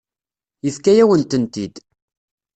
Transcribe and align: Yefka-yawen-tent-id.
Yefka-yawen-tent-id. 0.65 1.75